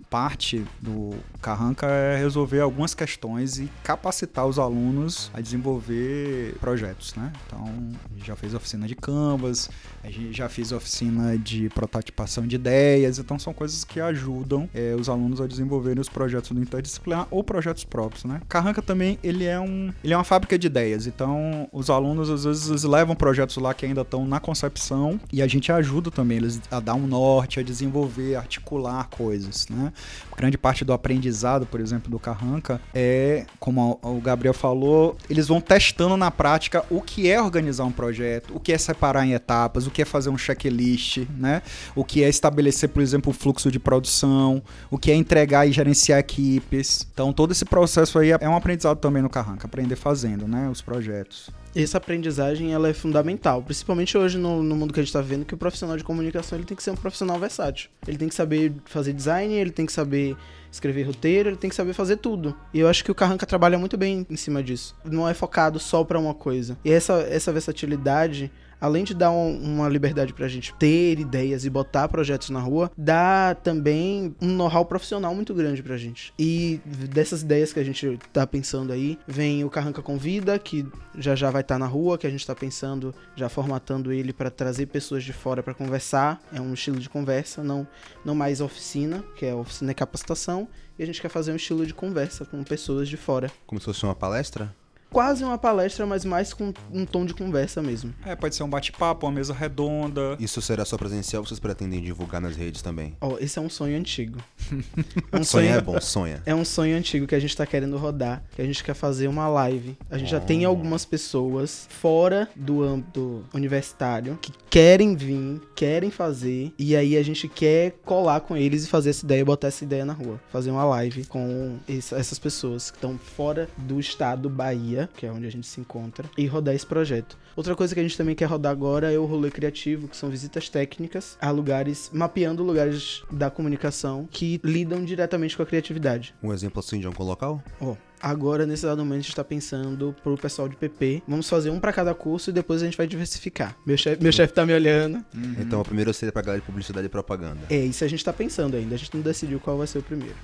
parte 0.10 0.66
do 0.82 1.14
Carranca 1.42 1.86
é 1.86 2.18
resolver 2.18 2.60
algumas 2.60 2.94
questões 2.94 3.60
e 3.60 3.70
capacitar 3.84 4.46
os 4.48 4.58
alunos 4.58 5.30
a 5.34 5.40
desenvolver 5.40 6.56
projetos, 6.60 7.14
né? 7.16 7.32
Então, 7.46 7.92
já 8.24 8.36
fez 8.36 8.54
oficina 8.54 8.88
de 8.88 8.96
Canvas, 8.96 9.70
a 10.04 10.10
gente 10.10 10.34
já 10.36 10.50
fez 10.50 10.72
oficina 10.72 11.38
de 11.38 11.70
prototipação 11.70 12.48
de 12.48 12.56
ideias, 12.56 13.20
então 13.20 13.38
são 13.38 13.54
coisas 13.54 13.84
que 13.84 14.00
ajudam 14.00 14.68
é, 14.74 14.96
os 15.00 15.10
alunos 15.10 15.40
a 15.40 15.48
desenvolverem 15.48 16.02
os 16.02 16.10
projetos 16.10 16.52
do 16.52 16.62
interdisciplinar 16.62 17.28
ou 17.30 17.44
projetos 17.44 17.84
próprios, 17.84 18.26
né? 18.26 18.42
Carranca 18.50 18.82
também, 18.82 19.20
ele 19.24 19.46
é, 19.46 19.60
um, 19.60 19.94
ele 20.04 20.14
é 20.14 20.18
uma 20.18 20.24
fábrica 20.24 20.58
de 20.58 20.68
ideias, 20.68 21.06
então 21.06 21.68
os 21.72 21.90
alunos 21.90 22.30
às 22.30 22.44
vezes 22.44 22.84
levam 22.84 23.16
projetos 23.16 23.58
lá 23.58 23.74
que 23.74 23.86
ainda 23.86 24.02
estão 24.02 24.26
na 24.28 24.40
concepção 24.40 25.20
e 25.32 25.42
a 25.42 25.48
gente 25.48 25.72
ajuda 25.72 26.10
também 26.10 26.38
eles 26.38 26.60
a 26.72 26.80
dar 26.80 26.96
um 26.96 27.06
norte, 27.06 27.60
a 27.60 27.64
desenvolver, 27.64 28.36
articular 28.36 29.08
coisas, 29.10 29.68
né? 29.70 29.94
Grande 30.38 30.57
parte 30.57 30.86
do 30.86 30.94
aprendizado, 30.94 31.66
por 31.66 31.81
exemplo, 31.81 32.10
do 32.10 32.18
Carranca 32.18 32.80
é, 32.94 33.46
como 33.60 34.00
o 34.01 34.22
Gabriel 34.22 34.54
falou, 34.54 35.18
eles 35.30 35.48
vão 35.48 35.60
testando 35.60 36.16
na 36.16 36.31
prática 36.31 36.84
o 36.90 37.01
que 37.01 37.30
é 37.30 37.42
organizar 37.42 37.84
um 37.84 37.92
projeto, 37.92 38.56
o 38.56 38.60
que 38.60 38.72
é 38.72 38.78
separar 38.78 39.26
em 39.26 39.33
etapas, 39.33 39.85
o 39.85 39.92
que 39.92 40.02
é 40.02 40.06
fazer 40.06 40.30
um 40.30 40.38
checklist, 40.38 41.26
né? 41.38 41.62
O 41.95 42.04
que 42.04 42.24
é 42.24 42.30
estabelecer, 42.30 42.90
por 42.90 43.02
exemplo, 43.02 43.31
o 43.31 43.33
fluxo 43.33 43.69
de 43.71 43.80
produção, 43.80 44.64
o 44.90 44.97
que 44.97 45.12
é 45.12 45.16
entregar 45.16 45.68
e 45.68 45.71
gerenciar 45.71 46.19
equipes. 46.19 47.06
Então, 47.14 47.33
todo 47.33 47.52
esse 47.52 47.66
processo 47.66 48.18
aí 48.18 48.31
é 48.31 48.50
um 48.50 48.56
aprendizado 48.56 48.97
também 49.00 49.21
no 49.21 49.30
Carranca, 49.30 49.68
aprender 49.68 49.95
fazendo, 49.95 50.47
né? 50.47 50.69
Os 50.69 50.81
projetos. 50.81 51.50
Essa 51.76 51.97
aprendizagem 51.97 52.73
ela 52.73 52.90
é 52.90 52.94
fundamental, 52.94 53.61
principalmente 53.61 54.18
hoje 54.18 54.38
no, 54.38 54.64
no 54.64 54.76
mundo 54.76 54.94
que 54.94 54.99
a 54.99 55.04
gente 55.04 55.09
está 55.09 55.21
vendo, 55.21 55.45
que 55.45 55.54
o 55.54 55.57
profissional 55.57 55.95
de 55.95 56.04
comunicação 56.04 56.57
ele 56.57 56.66
tem 56.66 56.76
que 56.76 56.81
ser 56.81 56.92
um 56.92 56.95
profissional 56.95 57.40
versátil. 57.40 57.90
Ele 58.07 58.18
tem 58.18 58.28
que 58.28 58.35
saber 58.35 58.73
fazer 58.85 59.14
design, 59.14 59.54
ele 59.54 59.69
tem 59.69 59.85
que 59.85 59.92
saber 59.94 60.35
escrever 60.71 61.04
roteiro, 61.04 61.49
ele 61.49 61.57
tem 61.57 61.69
que 61.69 61.76
saber 61.76 61.94
fazer 61.94 62.18
tudo. 62.18 62.56
E 62.73 62.80
eu 62.80 62.88
acho 62.88 63.04
que 63.04 63.11
o 63.11 63.16
Carranca 63.16 63.45
trabalha 63.45 63.78
muito 63.78 63.97
bem 63.97 64.26
em 64.30 64.35
cima 64.35 64.61
disso. 64.61 64.95
Não 65.04 65.28
é 65.28 65.33
focado 65.33 65.80
só 65.80 66.04
para 66.04 66.19
uma 66.19 66.33
coisa. 66.33 66.78
E 66.83 66.92
essa, 66.92 67.21
essa 67.30 67.52
versatilidade 67.52 68.52
além 68.80 69.04
de 69.04 69.14
dar 69.14 69.31
um, 69.31 69.57
uma 69.61 69.90
liberdade 69.90 70.33
pra 70.33 70.47
gente 70.47 70.73
ter 70.76 71.19
ideias 71.19 71.66
e 71.66 71.69
botar 71.69 72.07
projetos 72.07 72.49
na 72.49 72.59
rua, 72.59 72.92
dá 72.97 73.56
também 73.56 74.35
um 74.42 74.47
know-how 74.47 74.85
profissional 74.85 75.35
muito 75.35 75.54
grande 75.54 75.83
pra 75.83 75.97
gente. 75.97 76.33
E 76.40 76.80
dessas 76.85 77.42
ideias 77.42 77.73
que 77.73 77.80
a 77.80 77.83
gente 77.83 78.18
tá 78.31 78.45
pensando 78.47 78.94
aí, 78.94 79.18
vem 79.28 79.64
o 79.64 79.69
Carranca 79.69 80.02
Convida, 80.02 80.57
que 80.57 80.85
já 81.18 81.35
já 81.35 81.52
vai 81.52 81.61
estar 81.61 81.76
tá 81.76 81.80
na 81.80 81.88
rua, 81.88 82.18
que 82.18 82.28
a 82.28 82.30
gente 82.30 82.45
tá 82.45 82.56
pensando, 82.56 83.14
já 83.35 83.49
formatando 83.49 84.11
ele 84.11 84.31
para 84.31 84.49
trazer 84.49 84.85
pessoas 84.88 85.23
de 85.23 85.33
fora 85.33 85.61
para 85.61 85.73
conversar. 85.73 86.42
É 86.54 86.61
um 86.61 86.73
estilo 86.73 86.99
de 86.99 87.09
conversa, 87.09 87.64
não, 87.64 87.88
não 88.23 88.35
mais 88.35 88.61
oficina, 88.61 89.23
que 89.35 89.45
é 89.45 89.54
oficina 89.54 89.92
e 89.92 89.95
capacitação. 89.95 90.58
E 90.97 91.04
a 91.04 91.06
gente 91.06 91.21
quer 91.21 91.30
fazer 91.30 91.51
um 91.51 91.56
estilo 91.56 91.85
de 91.85 91.94
conversa 91.94 92.45
com 92.45 92.63
pessoas 92.63 93.07
de 93.07 93.18
fora. 93.18 93.51
Como 93.66 93.80
se 93.80 93.85
fosse 93.85 94.04
uma 94.04 94.16
palestra? 94.16 94.73
quase 95.09 95.44
uma 95.44 95.57
palestra, 95.57 96.06
mas 96.06 96.23
mais 96.23 96.54
com 96.54 96.73
um 96.92 97.06
tom 97.06 97.25
de 97.25 97.33
conversa 97.33 97.81
mesmo. 97.81 98.13
É, 98.25 98.35
pode 98.35 98.56
ser 98.56 98.63
um 98.63 98.69
bate-papo, 98.69 99.25
uma 99.25 99.31
mesa 99.31 99.54
redonda. 99.54 100.37
Isso 100.39 100.61
será 100.61 100.85
só 100.85 100.97
presencial 100.97 101.42
ou 101.42 101.47
vocês 101.47 101.59
pretendem 101.59 102.01
divulgar 102.01 102.39
nas 102.39 102.56
redes 102.56 102.81
também? 102.81 103.16
Ó, 103.19 103.33
oh, 103.33 103.37
esse 103.39 103.57
é 103.57 103.61
um 103.61 103.69
sonho 103.69 103.97
antigo. 103.97 104.39
um 105.33 105.44
sonho 105.44 105.69
é 105.69 105.81
bom, 105.81 105.99
sonha. 105.99 106.42
É 106.45 106.54
um 106.54 106.66
sonho 106.66 106.95
antigo 106.95 107.28
que 107.28 107.35
a 107.35 107.39
gente 107.39 107.56
tá 107.56 107.66
querendo 107.66 107.97
rodar, 107.97 108.44
que 108.56 108.61
a 108.61 108.66
gente 108.66 108.83
quer 108.83 108.94
fazer 108.94 109.28
uma 109.28 109.47
live. 109.47 109.97
A 110.09 110.18
gente 110.18 110.28
oh. 110.28 110.31
já 110.31 110.39
tem 110.39 110.66
algumas 110.66 111.06
pessoas 111.06 111.87
fora 111.89 112.47
do 112.56 112.83
âmbito 112.83 113.44
universitário 113.54 114.37
que 114.42 114.51
querem 114.69 115.16
vir, 115.16 115.61
querem 115.80 116.12
fazer, 116.12 116.74
e 116.78 116.94
aí 116.94 117.16
a 117.16 117.24
gente 117.24 117.48
quer 117.48 117.92
colar 118.04 118.42
com 118.42 118.57
eles 118.57 118.83
e 118.83 118.90
fazer 118.90 119.12
essa 119.12 119.24
ideia, 119.24 119.45
botar 119.45 119.69
essa 119.69 119.86
ideia 119.86 120.04
na 120.04 120.12
rua. 120.12 120.38
Fazer 120.52 120.71
uma 120.71 120.83
live 120.83 121.24
com 121.24 121.78
essas 121.88 122.38
pessoas 122.38 122.92
que 122.92 122.98
estão 122.98 123.18
fora 123.18 123.69
do 123.78 123.98
estado 123.98 124.50
Bahia 124.50 125.09
que 125.16 125.26
é 125.26 125.31
onde 125.31 125.48
a 125.48 125.50
gente 125.50 125.66
se 125.66 125.80
encontra, 125.80 126.30
e 126.38 126.45
rodar 126.45 126.76
esse 126.76 126.86
projeto. 126.86 127.38
Outra 127.56 127.76
coisa 127.76 127.94
que 127.94 128.00
a 128.00 128.04
gente 128.04 128.18
também 128.18 128.36
quer 128.36 128.46
rodar 128.46 128.72
agora 128.72 129.12
é 129.12 129.18
o 129.18 129.26
rolê 129.26 129.52
criativo, 129.52 130.08
que 130.08 130.16
são 130.16 130.30
visitas 130.30 130.70
técnicas 130.70 131.38
a 131.42 131.52
lugares, 131.52 132.10
mapeando 132.14 132.64
lugares 132.64 133.24
da 133.32 133.50
comunicação 133.50 134.28
que 134.32 134.60
lidam 134.64 135.04
diretamente 135.04 135.58
com 135.58 135.64
a 135.64 135.66
criatividade. 135.66 136.34
Um 136.42 136.54
exemplo 136.54 136.80
assim 136.80 137.00
de 137.00 137.08
um 137.08 137.14
local? 137.20 137.62
Ó, 137.82 137.96
agora 138.22 138.66
nesse 138.66 138.86
dado 138.86 139.00
momento 139.00 139.20
a 139.20 139.24
gente 139.24 139.36
tá 139.36 139.44
pensando 139.44 140.16
pro 140.24 140.38
pessoal 140.38 140.70
de 140.70 140.76
PP. 140.76 141.24
Vamos 141.28 141.50
fazer 141.50 141.70
um 141.70 141.80
para 141.80 141.92
cada 141.92 142.14
curso 142.14 142.50
e 142.50 142.54
depois 142.54 142.82
a 142.82 142.86
gente 142.86 142.98
vai 142.98 143.08
diversificar. 143.08 143.76
Meu 143.86 143.98
chefe, 143.98 144.24
meu 144.24 144.32
chefe 144.32 144.54
tá 144.54 144.66
me 144.66 144.74
olhando. 144.74 145.24
Então, 145.60 145.82
o 145.82 145.86
primeiro 145.86 146.14
seria 146.14 146.32
pra 146.32 146.42
galera 146.42 146.62
de 146.62 146.66
publicidade 146.66 147.06
e 147.06 147.10
propaganda. 147.10 147.62
É, 147.70 147.78
isso 147.78 148.04
a 148.04 148.08
gente 148.08 148.24
tá 148.24 148.34
pensando 148.34 148.76
ainda. 148.76 148.96
A 148.96 148.98
gente 148.98 149.14
não 149.14 149.22
decidiu 149.22 149.60
qual 149.60 149.78
vai 149.78 149.88
ser 149.88 150.00
o 150.00 150.04
primeiro. 150.04 150.36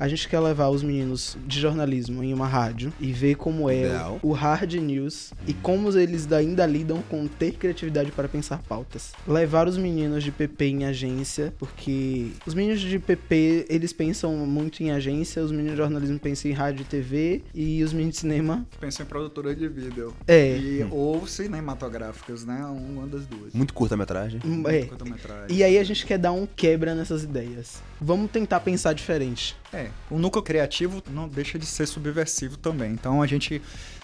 A 0.00 0.08
gente 0.08 0.26
quer 0.30 0.40
levar 0.40 0.70
os 0.70 0.82
meninos 0.82 1.36
de 1.46 1.60
jornalismo 1.60 2.24
em 2.24 2.32
uma 2.32 2.46
rádio 2.46 2.90
e 2.98 3.12
ver 3.12 3.34
como 3.34 3.68
é 3.68 3.82
o 4.22 4.32
hard 4.32 4.72
news 4.76 5.34
e 5.46 5.52
como 5.52 5.94
eles 5.94 6.32
ainda 6.32 6.64
lidam 6.64 7.02
com 7.02 7.26
ter 7.26 7.52
criatividade 7.52 8.10
para 8.10 8.26
pensar 8.26 8.62
pautas. 8.62 9.12
Levar 9.28 9.68
os 9.68 9.76
meninos 9.76 10.24
de 10.24 10.32
PP 10.32 10.64
em 10.64 10.84
agência, 10.86 11.52
porque 11.58 12.28
os 12.46 12.54
meninos 12.54 12.80
de 12.80 12.98
PP, 12.98 13.66
eles 13.68 13.92
pensam 13.92 14.34
muito 14.46 14.82
em 14.82 14.90
agência, 14.90 15.42
os 15.42 15.50
meninos 15.50 15.72
de 15.72 15.76
jornalismo 15.76 16.18
pensam 16.18 16.50
em 16.50 16.54
rádio 16.54 16.80
e 16.80 16.84
TV 16.86 17.42
e 17.54 17.84
os 17.84 17.92
meninos 17.92 18.14
de 18.14 18.20
cinema, 18.20 18.66
Pensa 18.80 19.02
em 19.02 19.06
produtora 19.06 19.54
de 19.54 19.68
vídeo. 19.68 20.14
é, 20.26 20.56
E, 20.56 20.86
ou 20.90 21.26
cinematográficas, 21.26 22.46
né? 22.46 22.64
Uma 22.64 23.06
das 23.06 23.26
duas. 23.26 23.52
Muito 23.52 23.74
curta-metragem. 23.74 24.40
é. 24.66 24.84
Curta-metragem. 24.86 25.54
E 25.54 25.62
aí 25.62 25.76
a 25.76 25.84
gente 25.84 26.06
quer 26.06 26.16
dar 26.16 26.32
um 26.32 26.46
quebra 26.46 26.94
nessas 26.94 27.22
ideias. 27.22 27.82
Vamos 28.00 28.30
tentar 28.30 28.60
pensar 28.60 28.94
diferente. 28.94 29.56
É, 29.72 29.90
o 30.10 30.18
núcleo 30.18 30.42
criativo 30.42 31.02
não 31.10 31.28
deixa 31.28 31.58
de 31.58 31.66
ser 31.66 31.86
subversivo 31.86 32.56
também. 32.56 32.92
Então 32.92 33.20
a 33.20 33.26
gente 33.26 33.60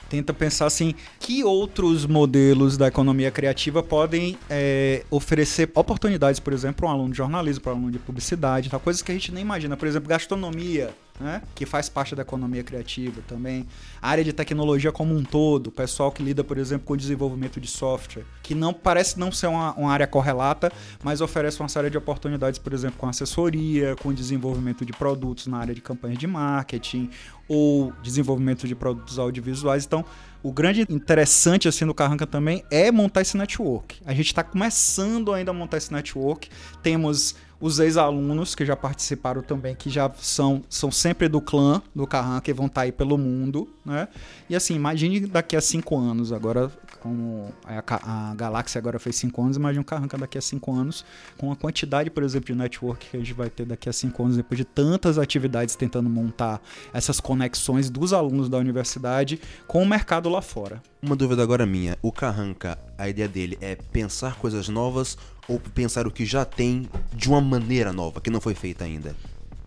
tenta 0.09 0.33
pensar 0.33 0.67
assim, 0.67 0.95
que 1.19 1.43
outros 1.43 2.07
modelos 2.07 2.77
da 2.77 2.87
economia 2.87 3.31
criativa 3.31 3.83
podem 3.83 4.39
é, 4.49 5.05
oferecer 5.11 5.71
oportunidades, 5.75 6.39
por 6.41 6.53
exemplo, 6.53 6.77
para 6.77 6.87
um 6.89 6.91
aluno 6.91 7.11
de 7.11 7.17
jornalismo, 7.17 7.63
para 7.63 7.73
um 7.73 7.77
aluno 7.77 7.91
de 7.91 7.99
publicidade, 7.99 8.71
tal, 8.71 8.79
coisas 8.79 9.03
que 9.03 9.11
a 9.11 9.15
gente 9.15 9.33
nem 9.33 9.43
imagina. 9.43 9.77
Por 9.77 9.89
exemplo, 9.89 10.09
gastronomia, 10.09 10.95
né, 11.19 11.43
que 11.55 11.65
faz 11.65 11.89
parte 11.89 12.15
da 12.15 12.23
economia 12.23 12.63
criativa 12.63 13.23
também. 13.27 13.67
A 14.01 14.09
área 14.09 14.25
de 14.25 14.33
tecnologia 14.33 14.93
como 14.93 15.15
um 15.15 15.25
todo, 15.25 15.69
o 15.69 15.73
pessoal 15.73 16.13
que 16.13 16.23
lida, 16.23 16.45
por 16.45 16.59
exemplo, 16.59 16.87
com 16.87 16.93
o 16.95 16.97
desenvolvimento 16.97 17.61
de 17.61 17.69
software, 17.69 18.25
que 18.43 18.55
não 18.55 18.73
parece 18.73 19.19
não 19.19 19.33
ser 19.33 19.47
uma, 19.47 19.75
uma 19.75 19.93
área 19.93 20.07
correlata, 20.07 20.71
mas 21.03 21.21
oferece 21.21 21.61
uma 21.61 21.69
série 21.69 21.91
de 21.91 21.99
oportunidades, 21.99 22.59
por 22.59 22.73
exemplo, 22.73 22.99
com 22.99 23.09
assessoria, 23.09 23.97
com 23.97 24.13
desenvolvimento 24.13 24.85
de 24.85 24.93
produtos 24.93 25.47
na 25.47 25.59
área 25.59 25.75
de 25.75 25.81
campanha 25.81 26.17
de 26.17 26.27
marketing 26.27 27.11
ou 27.49 27.93
desenvolvimento 28.03 28.67
de 28.67 28.75
produtos 28.75 29.19
audiovisuais. 29.19 29.85
Então, 29.85 30.05
o 30.43 30.53
grande 30.53 30.87
interessante 30.89 31.67
assim 31.67 31.85
no 31.85 31.95
Carranca 31.95 32.27
também 32.27 32.65
é 32.71 32.91
montar 32.93 33.23
esse 33.23 33.37
network. 33.37 34.01
A 34.05 34.15
gente 34.15 34.27
está 34.27 34.45
começando 34.45 35.33
ainda 35.33 35.51
a 35.51 35.55
montar 35.55 35.77
esse 35.77 35.93
network. 35.93 36.49
Temos 36.83 37.35
os 37.61 37.79
ex-alunos 37.79 38.55
que 38.55 38.65
já 38.65 38.77
participaram 38.77 39.43
também, 39.43 39.75
que 39.75 39.89
já 39.89 40.11
são, 40.19 40.63
são 40.69 40.91
sempre 40.91 41.29
do 41.29 41.41
clã 41.41 41.83
do 41.95 42.07
Carranca 42.07 42.51
e 42.51 42.55
vão 42.55 42.67
estar 42.67 42.83
aí 42.83 42.93
pelo 42.93 43.17
mundo, 43.17 43.69
né? 43.85 44.09
E 44.49 44.55
assim, 44.55 44.75
imagine 44.75 45.21
daqui 45.21 45.57
a 45.57 45.61
cinco 45.61 45.99
anos, 45.99 46.33
agora 46.33 46.71
como 47.07 47.53
a, 47.65 47.81
Ca- 47.81 48.01
a 48.03 48.35
Galáxia 48.35 48.81
agora 48.81 48.99
fez 48.99 49.15
cinco 49.15 49.41
anos, 49.41 49.57
imagine 49.57 49.81
o 49.81 49.85
Carranca 49.85 50.19
daqui 50.19 50.37
a 50.37 50.41
cinco 50.41 50.73
anos, 50.73 51.05
com 51.39 51.53
a 51.53 51.57
quantidade, 51.57 52.11
por 52.11 52.25
exemplo, 52.25 52.47
de 52.49 52.55
network 52.55 53.11
que 53.11 53.17
a 53.17 53.21
gente 53.21 53.33
vai 53.33 53.49
ter 53.49 53.65
daqui 53.65 53.89
a 53.89 53.93
cinco 53.93 54.25
anos, 54.25 54.37
depois 54.37 54.59
de 54.59 54.65
tantas 54.65 55.17
atividades 55.17 55.77
tentando 55.77 56.11
montar 56.11 56.61
essas 56.93 57.21
conexões 57.21 57.89
dos 57.89 58.13
alunos 58.13 58.49
da 58.49 58.59
universidade 58.59 59.41
com 59.69 59.83
o 59.83 59.87
mercado 59.87 60.29
lá 60.29 60.43
fora. 60.43 60.83
Uma 61.01 61.15
dúvida 61.15 61.43
agora 61.43 61.65
minha. 61.65 61.97
O 62.03 62.11
Carranca, 62.11 62.77
a 62.99 63.09
ideia 63.09 63.29
dele 63.29 63.57
é 63.61 63.77
pensar 63.77 64.37
coisas 64.37 64.69
novas 64.69 65.17
ou 65.49 65.61
pensar 65.61 66.07
o 66.07 66.11
que 66.11 66.27
já 66.27 66.45
tem 66.45 66.89
de 67.13 67.29
uma 67.29 67.41
maneira 67.41 67.93
nova, 67.93 68.21
que 68.21 68.31
não 68.31 68.41
foi 68.41 68.55
feita 68.55 68.85
ainda? 68.85 69.15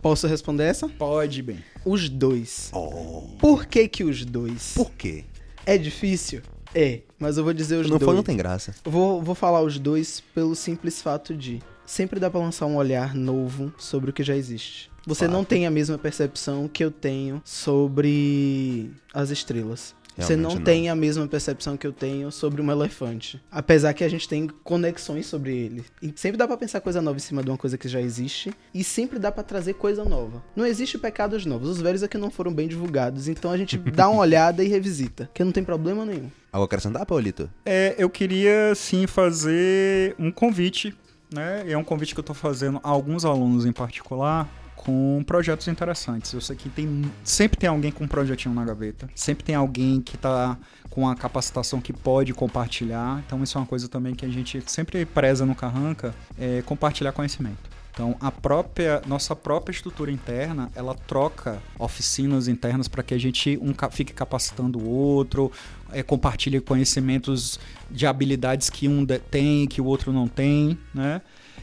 Posso 0.01 0.27
responder 0.27 0.63
essa? 0.63 0.88
Pode 0.89 1.41
bem. 1.41 1.63
Os 1.86 2.10
dois. 2.10 2.69
Oh. 2.74 3.24
Por 3.39 3.65
que 3.65 3.88
que 3.88 4.03
os 4.03 4.25
dois? 4.25 4.74
Por 4.75 4.91
quê? 4.91 5.24
É 5.65 5.77
difícil? 5.77 6.41
É, 6.74 7.01
mas 7.19 7.38
eu 7.38 7.43
vou 7.43 7.53
dizer 7.53 7.77
os 7.77 7.89
não 7.89 7.97
dois. 7.97 8.03
for, 8.09 8.15
não 8.15 8.23
tem 8.23 8.38
graça. 8.38 8.73
Vou, 8.83 9.21
vou 9.21 9.35
falar 9.35 9.61
os 9.61 9.77
dois 9.77 10.21
pelo 10.33 10.55
simples 10.55 11.01
fato 11.01 11.35
de 11.35 11.61
sempre 11.85 12.19
dá 12.19 12.29
pra 12.29 12.39
lançar 12.39 12.65
um 12.67 12.75
olhar 12.75 13.13
novo 13.15 13.73
sobre 13.77 14.09
o 14.11 14.13
que 14.13 14.23
já 14.23 14.35
existe. 14.35 14.89
Você 15.07 15.27
não 15.27 15.39
Fato. 15.39 15.49
tem 15.49 15.65
a 15.65 15.71
mesma 15.71 15.97
percepção 15.97 16.67
que 16.67 16.83
eu 16.83 16.91
tenho 16.91 17.41
sobre 17.43 18.91
as 19.13 19.29
estrelas. 19.31 19.95
Você 20.19 20.35
não, 20.35 20.49
Realmente 20.49 20.57
não. 20.57 20.63
tem 20.65 20.89
a 20.89 20.95
mesma 20.95 21.27
percepção 21.27 21.77
que 21.77 21.85
eu 21.88 21.93
tenho 21.93 22.31
sobre 22.31 22.61
um 22.61 22.71
elefante. 22.71 23.41
Apesar 23.51 23.93
que 23.93 24.03
a 24.03 24.09
gente 24.09 24.27
tem 24.27 24.47
conexões 24.63 25.25
sobre 25.25 25.55
ele. 25.55 25.85
E 26.01 26.11
sempre 26.15 26.38
dá 26.38 26.47
pra 26.47 26.57
pensar 26.57 26.81
coisa 26.81 27.01
nova 27.01 27.17
em 27.17 27.21
cima 27.21 27.43
de 27.43 27.49
uma 27.49 27.57
coisa 27.57 27.77
que 27.77 27.88
já 27.88 28.01
existe. 28.01 28.51
E 28.73 28.83
sempre 28.83 29.19
dá 29.19 29.31
pra 29.31 29.43
trazer 29.43 29.73
coisa 29.75 30.03
nova. 30.03 30.43
Não 30.55 30.65
existe 30.65 30.97
pecados 30.97 31.45
novos. 31.45 31.69
Os 31.69 31.81
velhos 31.81 32.03
aqui 32.03 32.17
não 32.17 32.29
foram 32.29 32.53
bem 32.53 32.67
divulgados. 32.67 33.27
Então 33.27 33.51
a 33.51 33.57
gente 33.57 33.77
dá 33.91 34.09
uma 34.09 34.21
olhada 34.21 34.63
e 34.63 34.67
revisita. 34.67 35.29
Que 35.33 35.43
não 35.43 35.51
tem 35.51 35.63
problema 35.63 36.05
nenhum. 36.05 36.29
Algo 36.51 36.65
acrescentar, 36.65 37.05
Paulito? 37.05 37.49
É, 37.65 37.95
eu 37.97 38.09
queria 38.09 38.73
sim 38.75 39.05
fazer 39.05 40.15
um 40.17 40.31
convite, 40.31 40.95
né? 41.33 41.63
E 41.67 41.71
é 41.71 41.77
um 41.77 41.83
convite 41.83 42.13
que 42.15 42.19
eu 42.19 42.23
estou 42.23 42.35
fazendo 42.35 42.79
a 42.83 42.89
alguns 42.89 43.23
alunos 43.23 43.65
em 43.65 43.71
particular 43.71 44.49
com 44.79 45.21
projetos 45.27 45.67
interessantes. 45.67 46.31
Eu 46.31 46.39
sei 46.39 46.55
que 46.55 46.69
tem 46.69 47.12
sempre 47.21 47.59
tem 47.59 47.69
alguém 47.69 47.91
com 47.91 48.05
um 48.05 48.07
projetinho 48.07 48.55
na 48.55 48.63
gaveta, 48.63 49.09
sempre 49.13 49.43
tem 49.43 49.53
alguém 49.53 50.00
que 50.00 50.15
está 50.15 50.57
com 50.89 51.07
a 51.07 51.15
capacitação 51.15 51.81
que 51.81 51.91
pode 51.91 52.33
compartilhar. 52.33 53.21
Então 53.25 53.43
isso 53.43 53.57
é 53.57 53.62
uma 53.62 53.67
coisa 53.67 53.89
também 53.89 54.15
que 54.15 54.25
a 54.25 54.29
gente 54.29 54.63
sempre 54.67 55.05
preza 55.05 55.45
no 55.45 55.53
Carranca, 55.53 56.15
é 56.38 56.62
compartilhar 56.62 57.12
conhecimento. 57.12 57.69
Então, 57.91 58.15
a 58.21 58.31
própria 58.31 59.01
nossa 59.05 59.36
própria 59.36 59.74
estrutura 59.74 60.09
interna, 60.09 60.71
ela 60.74 60.95
troca 60.95 61.62
oficinas 61.77 62.48
internas 62.48 62.88
para 62.88 63.03
que 63.03 63.13
a 63.13 63.17
gente 63.17 63.59
um 63.62 63.74
fique 63.91 64.13
capacitando 64.13 64.79
o 64.79 64.89
outro, 64.89 65.51
é, 65.91 66.01
compartilhe 66.01 66.62
conhecimentos 66.62 67.59
de 67.91 68.07
habilidades 68.07 68.69
que 68.69 68.88
um 68.88 69.05
tem, 69.05 69.67
que 69.67 69.81
o 69.81 69.86
outro 69.86 70.13
não 70.13 70.29
tem, 70.29 70.77
né? 70.93 71.21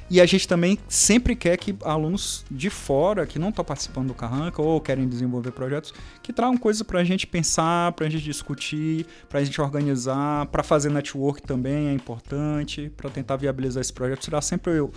E 0.08 0.20
a 0.20 0.26
gente 0.26 0.46
também 0.46 0.78
sempre 0.88 1.34
quer 1.34 1.56
que 1.56 1.75
alunos 1.82 2.44
de 2.48 2.70
fora, 2.70 3.26
que 3.26 3.40
não 3.40 3.48
estão 3.48 3.64
participando 3.64 4.08
do 4.08 4.14
Carranca 4.14 4.62
ou 4.62 4.80
querem 4.80 5.08
desenvolver 5.08 5.50
projetos, 5.50 5.92
que 6.22 6.32
tragam 6.32 6.56
coisas 6.56 6.82
para 6.82 7.00
a 7.00 7.04
gente 7.04 7.26
pensar, 7.26 7.90
para 7.92 8.06
a 8.06 8.08
gente 8.08 8.22
discutir, 8.22 9.04
para 9.28 9.40
a 9.40 9.44
gente 9.44 9.60
organizar, 9.60 10.46
para 10.46 10.62
fazer 10.62 10.90
network 10.90 11.42
também 11.42 11.88
é 11.88 11.92
importante, 11.92 12.90
para 12.96 13.10
tentar 13.10 13.36
viabilizar 13.36 13.80
esse 13.80 13.92
projeto. 13.92 14.20
Tirar 14.20 14.42
sempre 14.42 14.78
o, 14.78 14.92